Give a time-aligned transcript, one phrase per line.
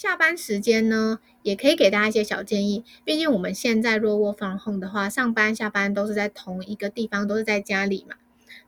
[0.00, 2.82] 下班时间呢，也可以给大家一些小建议。
[3.04, 8.16] 毕竟我们现在若 work from home 的话，上班下班都是在同一个地方，都是在家里嘛。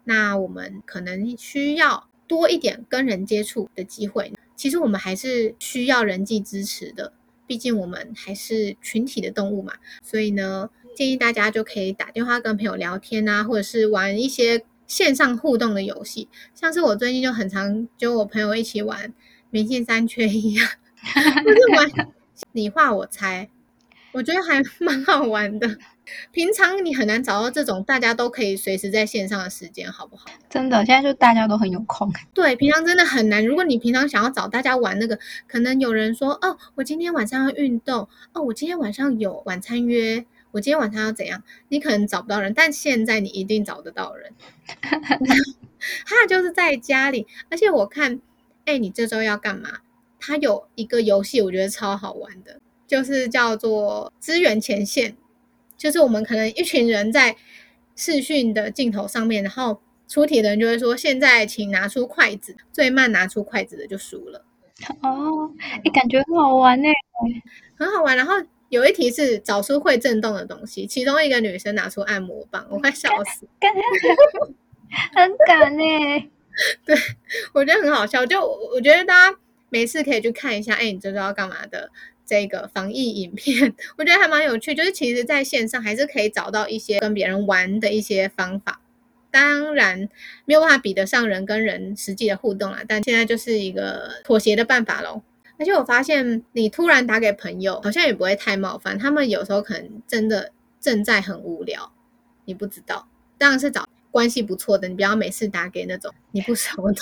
[0.04, 4.30] 那我们可能需要多一点跟人接触的机会。
[4.54, 7.14] 其实我们还是需要人际支持的，
[7.46, 9.72] 毕竟我们还是群体的动物嘛。
[10.02, 16.28] 所以呢，建议大家就可以打电话跟朋友聊天啊，或者是玩一些线上互动的游戏。
[16.54, 19.14] 像是我最近就很常就我朋友一起玩
[19.48, 20.72] 明星三缺一啊，
[21.44, 22.08] 就是玩
[22.52, 23.48] 你画我猜，
[24.12, 25.78] 我觉得还蛮好玩的。
[26.32, 30.26] 平常你很难找到这种大家都可以随时在线上的时间，好不好？
[30.50, 32.12] 真的，现在就大家都很有空。
[32.34, 33.44] 对，平常真的很难。
[33.46, 40.26] 如果你平常想要找大家玩那个，可能有人说：“哦，我今天晚上要运动。”哦，我今天晚上有晚餐约。
[40.50, 41.42] 我今天晚上要怎样？
[41.68, 44.32] 你可能找不到人，但现在你一定找得到人。
[46.04, 48.20] 他就是在家里，而且我看，
[48.66, 49.78] 哎，你这周要干嘛？
[50.24, 55.16] 他有一个游戏，我觉得超好玩的，就是叫做资源前线。
[55.76, 57.34] 就是我们可能一群人在
[57.96, 64.44] 视讯的镜头上面，然后出题的人就会说：“现在请拿出筷子，最慢拿出筷子的就输了。”
[65.02, 66.88] 哦，哎，感觉很好玩呢，
[67.76, 68.16] 很好玩。
[68.16, 68.34] 然后
[68.68, 73.48] 有一题是找出会震动的东西，其中一个女生拿出按摩棒，我快笑死，
[75.14, 75.82] 很敢呢。
[76.84, 76.96] 对，
[77.54, 78.24] 我觉得很好笑。
[78.24, 79.38] 就我觉得大家
[79.72, 81.90] 没事可以去看一下，哎，你这周要干嘛的？
[82.24, 84.74] 这个防疫影片， 我觉得还蛮有趣。
[84.74, 88.80] 就是其实在线上还是可以找到一些跟别人玩的一些方法，
[89.30, 90.08] 当然
[90.44, 92.82] 没有办法比得上人跟人实际的互动啦。
[92.86, 95.20] 但现在就是一个妥协的办法喽。
[95.58, 98.96] 而且我发现，你突然打给朋友，好像也不会太冒犯。
[98.98, 101.92] 他们有时候可能真的正在很无聊，
[102.44, 103.08] 你不知道。
[103.36, 103.86] 当然是找。
[104.12, 107.00] 关系不错的，你不要每次打给那种你不熟的。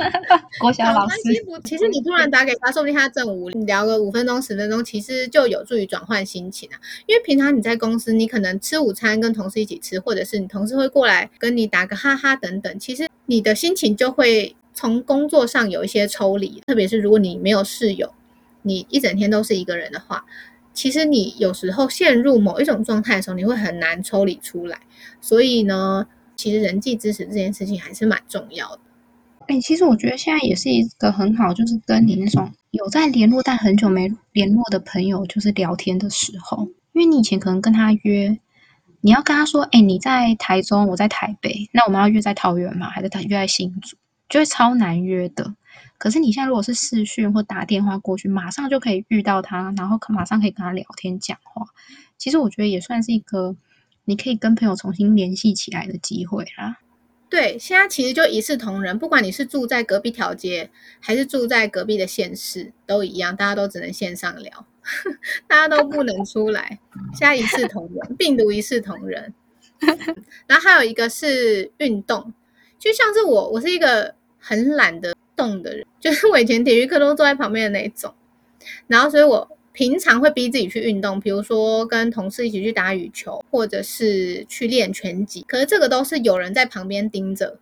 [0.58, 1.16] 国小老师，
[1.62, 6.80] 其实你突然打给他，说不定他正无聊个五分钟、十分钟，其实就有助于转换心情啊。
[7.06, 16.62] 因为平常你在公司，你可能吃午餐跟同事一起吃，或者是你同事会过来跟你打个哈哈等等，其实你的心情就会从工作上有一些抽离。
[16.66, 18.12] 特别是如果你没有室友，
[18.62, 20.24] 你一整天都是一个人的话。
[20.76, 24.78] 其实你有时候陷入某一种状态的时候，你会很难抽离出来。
[25.22, 26.06] 所以呢，
[26.36, 28.80] 其实人际支持这件事情还是蛮重要的。
[29.48, 36.68] 哎，其实我觉得现在也是一个很好，就是跟你那种有在联络但很久没联络的朋友，就是聊天的时候。
[36.92, 38.38] 因为你以前可能跟他约，
[39.00, 42.90] 你要跟他说，哎，你在台中，我在台北，那我们要约在桃园吗？
[42.90, 43.96] 还是他约在新竹？
[44.28, 45.54] 就会超难约的。
[45.98, 51.66] 可是你现在如果是视讯或打电话过去，马上就可以遇到他，然后马上可以跟他聊天讲话。
[52.18, 53.56] 其实我觉得也算是一个
[54.04, 56.78] 你可以跟朋友重新联系起来的机会啦。
[57.28, 60.70] 对，现在其实就一视同仁，不管你是住在隔壁条街，
[61.00, 64.66] 还是住在隔壁的县市，都一样，大家都只能线上聊，
[65.48, 66.78] 大家都不能出来。
[67.14, 69.34] 现在一视同仁，病毒一视同仁。
[70.46, 72.32] 然后还有一个是运动，
[72.78, 75.15] 就像是我，我是一个很懒的。
[75.36, 78.12] 动的人，就是我以前体育课都坐在旁边的那一种，
[78.86, 85.44] 然后所以我平常会逼自己去运动，比如说跟同事一起去打羽球，或者是去练拳击。
[85.46, 87.58] 可是这个都是有人在旁边盯着，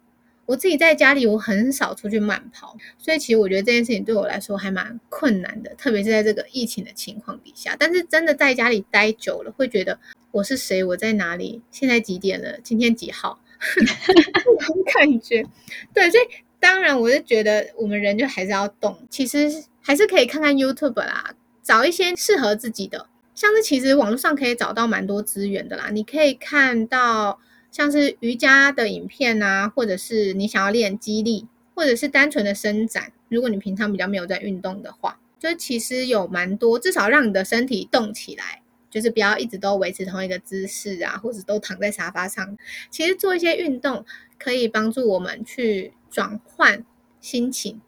[0.47, 7.75] 我自己在家里我很少出去慢跑，所以其实我觉得这件事情对我来说还蛮困难的，特别是在这个疫情的情况底下。
[7.77, 9.99] 但是真的在家里待久了，会觉得
[10.31, 13.41] 我是谁，我在哪里，现在几点了，今天几号，
[13.75, 15.45] 这种感觉。
[15.93, 16.44] 对，所以。
[16.65, 23.07] 当然，我是觉得我们人就还是要动，其实还是可以看看 YouTube 啦，找一些适合自己的。
[23.35, 27.39] 像是其实网络上可以找到蛮多资源的啦，你可以看到
[27.71, 33.13] 像是瑜伽的影片啊，或者是你想要练肌力，或者是单纯的伸展。
[33.29, 42.57] 如果你平常比较没有在运动的话，就其实有蛮多，至少让你的身体动起来，就是不要一直都维持同一个姿势啊，或者都躺在沙发上。
[42.89, 44.07] 其实做一些运动
[44.39, 45.93] 可以帮助我们去。
[46.15, 46.85] 转换
[47.21, 47.81] 心情，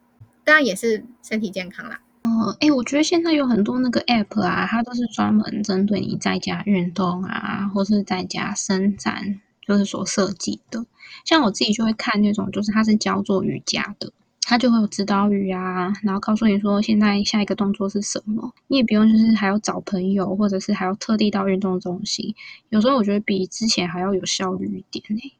[0.43, 2.01] 当然也是身体健康啦。
[2.25, 10.85] 哦，哎，我觉得现在有很多那个 app 啊，它都是专门针对你在家运动啊，或是在家伸展，就是所设计的。
[11.25, 14.11] 像我自己就会看那种，就是它是教做瑜伽的，
[14.43, 18.53] 它就会有指导语啊，然后告诉你说现在下一个动作是什么。
[18.67, 22.35] 你也不用就是还要找朋友，或者是还要特地到运动中心。
[22.71, 25.33] 有时候我觉得比之前还要有效率一点呢。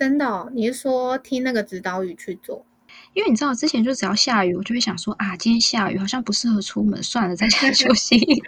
[0.00, 2.64] 真的，你是说听那个指导语去做？
[3.12, 8.42] 因为你知道，之前就只要下雨，我就会想说啊，今天下雨好像不适合出门，算了，在家休 息一天。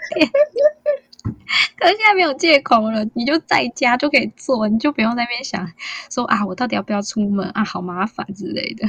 [1.76, 5.70] 可是现在没有借口了，你就在家就可以做，你就不用在那边想
[6.10, 8.88] 说啊，我到底要不要出门啊，好麻烦之类的。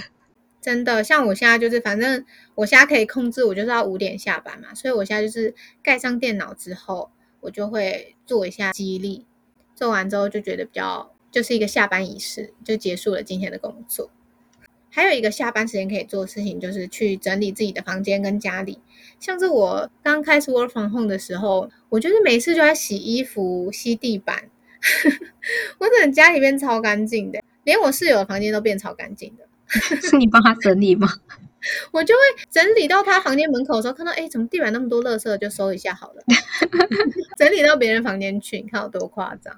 [0.61, 2.23] 真的，像我现在就是，反正
[2.55, 7.11] 我现在可以控制，我就是要五点下班嘛，所以我现在就是盖上电脑之后，
[7.41, 9.25] 我就会做一下激励，
[9.75, 14.11] 做完之后就觉得比较就是一个下班仪式，就结束了今天的工作。
[14.89, 18.79] 还有一个下班时间可以做的事情，就是去整理自己的房间跟家里。
[19.19, 24.51] 像是我刚开始 work from home 的时候，我就是每次就在洗衣服、吸地板，
[25.79, 29.47] 我整个家里边超干净的，连我室友的房间都变超干净的。
[29.99, 31.09] 是你帮他整理吗？
[31.91, 32.19] 我就会
[32.51, 36.21] 整理到他房间门口的时候，看到哎，怎么地板那么多垃圾，就收一下好了。
[37.37, 39.55] 整理到别人房间去，你看有多夸张？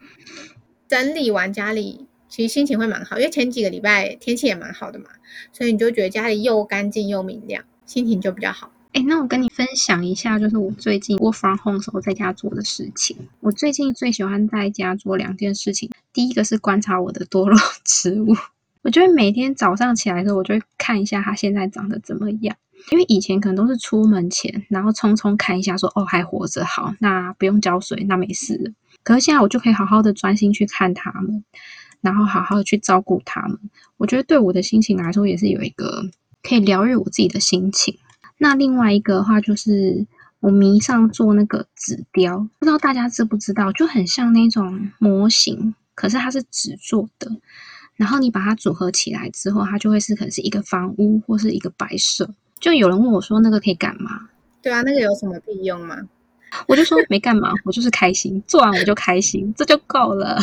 [0.87, 5.05] 整理完家里，其实心情会蛮好，因为前几个礼拜天气也蛮好的嘛，
[5.51, 8.71] 所以你就觉得家里又干净又明亮，心情就比较好。
[8.93, 13.17] 哎，那我跟你分享一下，就是我最近 work from home 时候在家做的事情。
[13.41, 18.33] 我最近最喜欢在家做两件事情，第一个是观察我的多肉植物。
[18.83, 22.55] 我就会每天早上起来的时候，我就会看一下它现在长得怎么样。
[22.91, 28.73] 因为以前可能都是出门前，然后匆匆看一下，说哦还活着，好，那不用浇水，那没事。
[29.05, 31.45] 可是现在我就可以好好的专心去看它们，
[32.01, 33.57] 然后好好的去照顾它们。
[33.95, 36.03] 我觉得对我的心情来说，也是有一个
[36.43, 37.97] 可以疗愈我自己的心情。
[38.37, 40.05] 那另外一个的话，就是
[40.39, 47.31] 我迷上做那个纸雕，不知道大家知不知道，就很像那种模型，可是它是纸做的。
[47.95, 52.29] 然后你把它组合起来之后，它就会是可能是一个房屋或是一个摆设。
[52.59, 54.27] 就有人问我说：“那个可以干嘛？”
[54.61, 55.95] 对啊，那个有什么屁用吗？
[56.67, 60.39] 我就说没干嘛，我就是开心，做完我就开心，这就够了。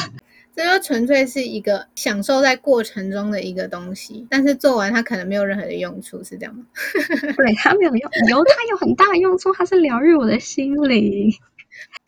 [0.55, 6.65] 这就纯粹是一个享受在过程中的一个东西，但是做完它可能没有任何的用处，是这样吗？
[7.37, 11.33] 对，它没有用，有它有很大的用处，它是疗愈我的心灵。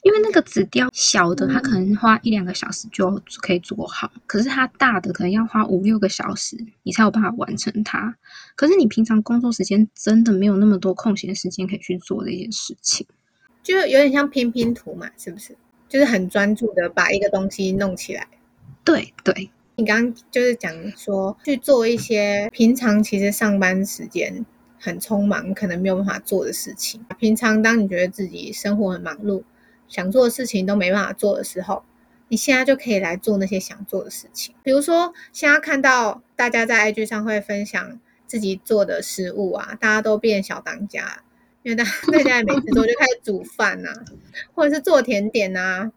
[0.02, 3.10] 因为那个纸雕小的，它可能花一两个小时就
[3.40, 8.14] 可以做好，可是它大的可能要花五六个小时，你才有办法完成它。
[8.56, 13.06] 可是你平常工作时间真的没有那么多空闲时间可以去做这件事情，
[13.64, 15.56] 就有点像拼拼图嘛，是不是？
[15.88, 18.28] 就是很专注的把一个东西弄起来。
[18.84, 24.46] 对对，你刚刚就是讲说去做一些平常其实上班时间
[24.78, 27.04] 很匆忙，可能没有办法做的事情。
[27.18, 29.42] 平常当你觉得自己生活很忙碌。
[29.86, 31.82] 想做的事情都没办法做的时候，
[32.28, 34.54] 你现在就可以来做那些想做的事情。
[34.62, 41.22] 比如说，现在看到大家在 IG 上会分享自己做的食物啊，大家都变小当家，
[41.64, 43.88] 因为大家 在家里没事做，就开始煮饭呐，
[44.54, 45.90] 或者是做甜点呐，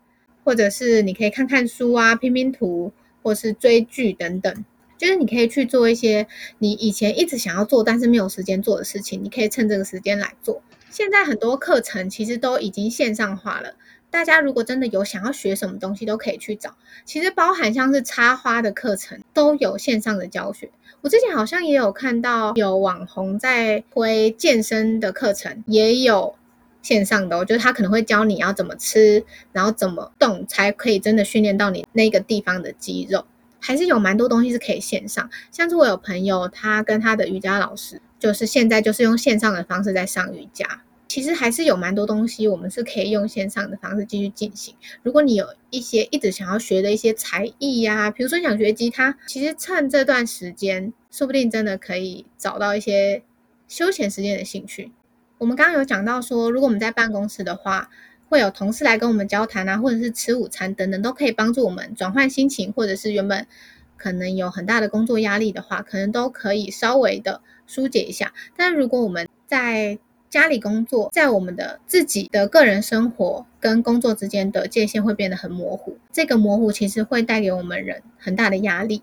[0.46, 4.66] 或者是你可以看看书啊、拼拼图，或是追剧等等。
[4.98, 6.25] 就是你可以去做一些
[6.58, 10.64] 你以前一直想要做但是没有时间做的事情，你可以趁这个时间来做。
[10.90, 13.75] 现在很多课程其实都已经线上化了，
[14.10, 16.75] 大家如果真的有想要学什么东西，都可以去找。
[17.06, 20.72] 其实包含像是插花的课程都有线上的教学。
[21.07, 26.36] 我之前好像也有看到有网红在推健身的课程，也有
[26.81, 29.24] 线上的，我觉得他可能会教你要怎么吃，
[29.54, 33.24] 然后怎么动，才可以真的训练到你那个地方的肌肉。
[33.57, 40.81] 还是有蛮多东西是可以线上，像是我有朋友，他跟他的瑜伽老师，就是现在就是用线上的方式在上瑜伽。
[41.07, 44.75] 其实还是有蛮多东西，我们是可以用线上的方式继续进行。
[45.04, 53.23] 如果你有一些一直想要学的一些才艺呀，比如说想学吉他，其实趁这段时间，说不定真的可以找到一些
[53.68, 54.92] 休闲时间的兴趣。
[55.37, 57.90] 我们刚刚有讲到说，如果我们在办公室的话，
[58.28, 63.47] 会有同事来跟我们交谈啊，或者是吃午餐等等，都可以帮助我们转换心情，或者是原本
[63.95, 68.33] 可能有很大的工作压力的话，可能都可以稍微的疏解一下。
[68.57, 69.97] 但如果我们在
[70.30, 79.02] 家里工作，在我们的自己的个人生活跟工作之间的界限会变得很模糊，这个模糊其实会带给我们人很大的压力。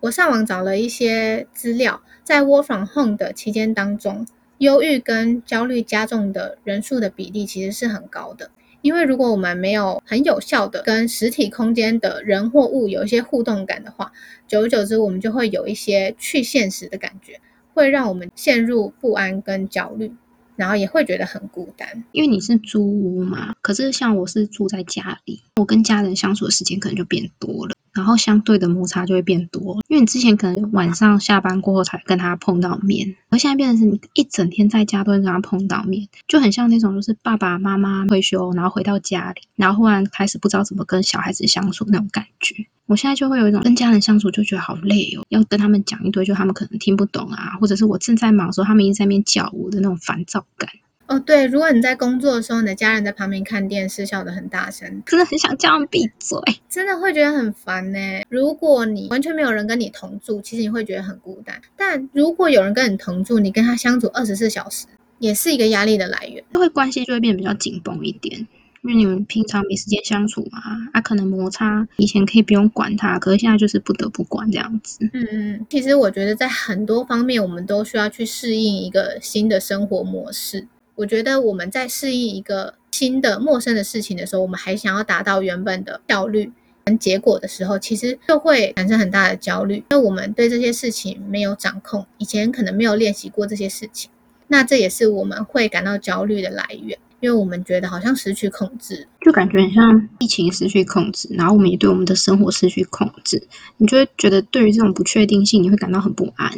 [0.00, 4.26] 我上网找了一些资料，在 Work from Home 的期间当中，
[4.58, 8.50] 忧郁跟焦虑加重的人数的比例其实是很高的。
[8.82, 14.10] 因为如果我们没有很有效的跟实体空间的人或物有一些互动感的话，
[14.48, 17.38] 久而久之，我们就会有一些去现实的感觉，
[17.74, 20.12] 会让我们陷入不安跟焦虑。
[20.60, 23.54] 然后也会觉得很孤单，因为你是租屋嘛。
[23.62, 27.74] 可是像我是住在家里，我跟家人相处的时间可能就变多了。
[27.92, 42.66] 然后相对的摩擦就会变多，因为你之前可能晚上下班过后才跟他碰到面，而现在变成是你一整天在家都会跟他碰到面，就很像那种就是爸爸妈妈退休，然后回到家里，然后忽然开始不知道怎么跟小孩子相处那种感觉。
[42.86, 50.70] 我现在就会有一种跟家人相处就觉得好累哦，要跟他们讲一堆，就他们可能听不懂啊，或者是我正在忙的时候，他们一直在那边叫我的那种烦躁感。
[51.10, 56.38] 哦，对，如果你在工作的时候，你的家人在旁边看电视，笑得很大声，真的很想叫他们闭嘴，
[56.68, 57.98] 真的会觉得很烦呢。
[58.28, 61.60] 如果你完全没有人跟你同住，其实你会觉得很孤单。
[61.76, 64.86] 但如果有人跟你同住，你跟他相处二十四小时，
[65.18, 68.46] 也是一个压力的来源，就会关系就会变得比较紧绷一点。
[68.82, 70.60] 因为你们平常没时间相处嘛，
[70.92, 74.98] 啊，可能摩擦以前可以不用管他，可是现在就是不得不管这样子。
[75.12, 80.68] 嗯嗯，其实我觉得在很多方面，我们都需要去适应一个新的生活模式。
[81.00, 86.52] 我觉得我们在适应一个新的陌生的事情的时候，我们还想要达到原本的效率
[86.84, 94.10] 跟结果的时候，其实就会产生很大的焦虑，因为我们对这些事情没有掌控，以前可能没有练习过这些事情，
[94.48, 96.98] 那这也是我们会感到焦虑的来源。
[97.20, 103.42] 因为我们觉得好像失去控制，就感觉很像疫情失去控制，然后我们也对我们的生活失去控制，
[103.78, 106.50] 你就会觉得对于这种不确定性，你会感到很不安。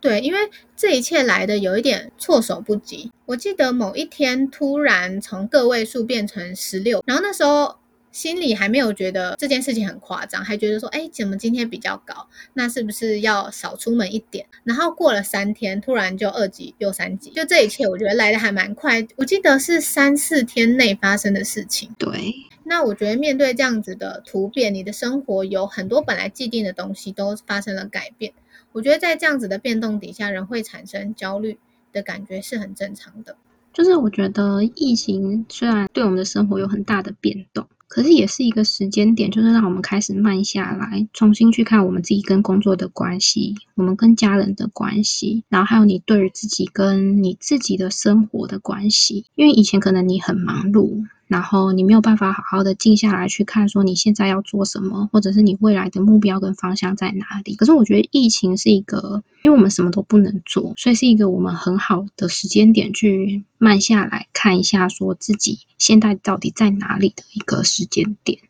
[0.00, 0.38] 对，因为
[0.76, 3.10] 这一切来的有一点措手不及。
[3.26, 7.76] 我记得某一天突然从个位数变成十六，然后那时候。
[8.18, 12.26] 心里还没有觉得这件事情很夸张，还觉得说，哎，怎么今天比较高？
[12.52, 14.44] 那是不是要少出门一点？
[14.64, 19.06] 然后过了三天，突然就二级又三级，就这一切，我觉得来的还蛮快。
[19.14, 21.94] 我记得是三四天内发生的事情。
[21.96, 22.34] 对，
[22.64, 28.32] 那我觉得面对这样子的突变，你的生活有很多本来既定的东西都发生了改变。
[28.72, 31.56] 我觉得在这样子的变动底下，人会产生焦虑
[31.92, 33.36] 的感觉是很正常的。
[33.72, 37.64] 就是我觉得疫情虽然对我们的生活有很大的变动。
[37.88, 49.24] 可是也是一个时间点，就是让我们开始慢下来，重新去看我们自己跟工作的关系，我们跟家人的关系，然后还有你对于自己跟你自己的生活的关系。
[49.34, 51.06] 因为以前可能你很忙碌。
[51.28, 57.54] 然后你没有办法好好的静下来去看，说你现在要做什么，或者是你未来的目标跟方向在哪里。
[57.54, 68.40] 可是我觉得疫情是一个，因为我们什么都不能做，所以是一个我们很好的时间点去慢下来看一下，说自己现在到底在哪里的一个时间点。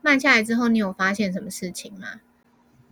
[0.00, 2.06] 慢下来之后，你有发现什么事情吗？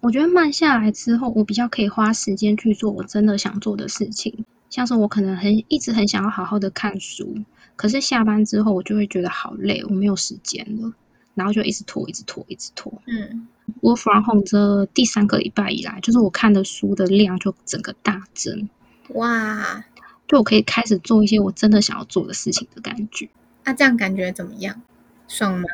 [0.00, 7.44] 我觉得慢下来之后，我比较可以花时间去做我真的想做的事情，像是我可能很一直很想要好好的看书。
[7.76, 10.92] 可是下班之后，我就会觉得好累，我没有时间了，
[11.34, 12.92] 然后就一直拖，一直拖，一直拖。
[13.06, 13.46] 嗯，
[13.80, 18.68] 我 from home 这第三个礼拜以来，就是我看的书的量就整个大增。
[19.10, 19.84] 哇！
[20.26, 23.28] 就我可以开始做一些我真的想要做的事情的感觉。
[23.64, 24.80] 那这样感觉怎么样？
[25.28, 25.68] 爽吗？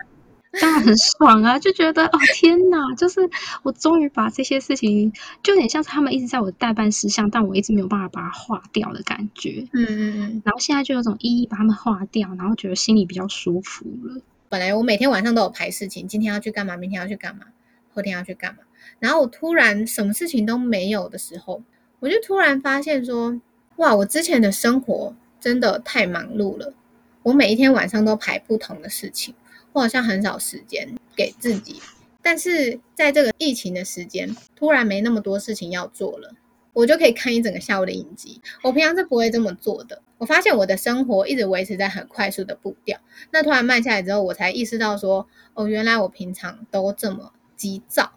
[0.60, 1.58] 当然很爽啊！
[1.58, 3.20] 就觉得哦天哪，就是
[3.62, 9.66] 我终于把这些事情，就有点像是他们一直在我的代办事项，但我一直没有办法把它划掉的感觉。
[9.72, 10.42] 嗯嗯嗯。
[10.44, 14.20] 然后现在就有种一一把它们划掉，然后觉得心里比较舒服了。
[14.48, 17.46] 本来我每天晚上都有排事情，今天要去干嘛，明天要去干嘛，
[17.94, 18.58] 后天要去干嘛。
[18.98, 21.62] 然后我突然什么事情都没有的时候，
[22.00, 23.40] 我就突然发现说，
[23.76, 26.74] 哇，我之前的生活真的太忙碌了。
[27.22, 29.34] 我每一天晚上都排不同的事情。
[29.72, 31.80] 我好像很少时间给自己，
[32.20, 36.34] 但是在这个疫情的时间，突然没那么多事情要做了，
[36.72, 38.40] 我就可以看一整个下午的影集。
[38.62, 40.02] 我平常是不会这么做的。
[40.18, 43.00] 我发现我的生活一直维持在很快速的步调，
[43.30, 48.12] 那突然慢下来之后，我才意识到说，哦，原来我平常都这么急躁，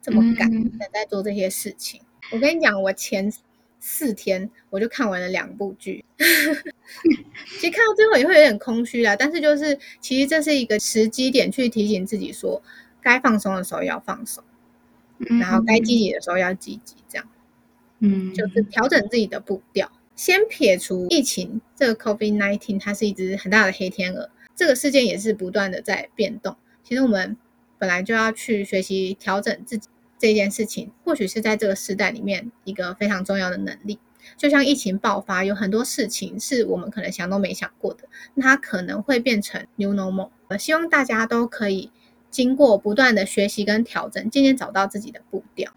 [0.00, 2.00] 这么赶的在做这些事情。
[2.32, 3.32] 我跟你讲，我前。
[3.80, 9.14] 四天我就看完了两部剧， 其实看到最后也会有点空虚啦。
[9.14, 12.62] 但是就是其实这是一个时机点，去提醒自己说，
[13.00, 14.42] 该放松的时候要放松，
[15.40, 17.28] 然后该积极的时候要积极，这样，
[18.00, 19.90] 嗯，就是调整自己的步调。
[20.16, 26.56] 先撇除疫情这个 COVID nineteen，它是一只很大的黑天鹅，这个事件也是不断的在变动。
[26.82, 27.36] 其实我们
[27.78, 29.88] 本来就要去学习调整自己。
[30.18, 33.98] 这件事情或许是在这个时代里面一个非常重要的能力。
[34.36, 40.30] 就像疫情爆发，有很多事情是我们可能想都没想过的，那它可能会变成 new normal。
[40.48, 41.90] 呃，希望大家都可以
[42.30, 45.72] 经过不断的学习跟调整，渐渐找到自己的步调。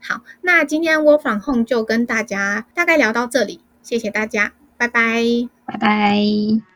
[0.00, 5.22] 好，那今天 work from home 就跟大家大概聊到这里，谢谢大家，拜拜，
[5.64, 6.73] 拜拜。